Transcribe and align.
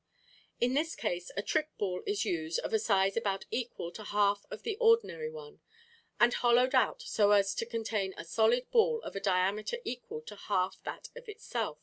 In 0.59 0.73
this 0.73 0.95
case 0.95 1.29
a 1.37 1.43
trick 1.43 1.69
ball 1.77 2.01
is 2.07 2.25
used 2.25 2.57
of 2.61 2.73
a 2.73 2.79
size 2.79 3.15
about 3.15 3.45
equal 3.51 3.91
to 3.91 4.03
half 4.03 4.41
that 4.49 4.55
of 4.55 4.63
the 4.63 4.75
ordinary 4.77 5.29
one, 5.29 5.59
and 6.19 6.33
hollowed 6.33 6.73
out 6.73 7.03
so 7.03 7.29
as 7.33 7.53
to 7.53 7.67
contain 7.67 8.15
a 8.17 8.25
solid 8.25 8.71
ball 8.71 9.01
of 9.03 9.15
a 9.15 9.19
diameter 9.19 9.77
equal 9.85 10.23
to 10.23 10.35
half 10.35 10.81
that 10.85 11.09
of 11.15 11.29
itself. 11.29 11.77